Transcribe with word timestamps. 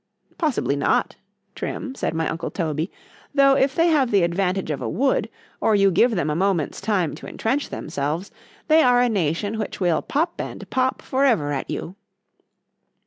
_——Possibly 0.33 0.75
not,——Trim, 0.75 1.93
said 1.93 2.15
my 2.15 2.27
uncle 2.27 2.49
Toby;——though 2.49 3.53
if 3.55 3.75
they 3.75 3.89
have 3.89 4.09
the 4.09 4.23
advantage 4.23 4.71
of 4.71 4.81
a 4.81 4.89
wood, 4.89 5.29
or 5.59 5.75
you 5.75 5.91
give 5.91 6.15
them 6.15 6.31
a 6.31 6.35
moment's 6.35 6.81
time 6.81 7.13
to 7.13 7.27
intrench 7.27 7.69
themselves, 7.69 8.31
they 8.67 8.81
are 8.81 8.99
a 8.99 9.09
nation 9.09 9.59
which 9.59 9.79
will 9.79 10.01
pop 10.01 10.41
and 10.41 10.67
pop 10.71 11.03
for 11.03 11.23
ever 11.23 11.51
at 11.51 11.69
you. 11.69 11.95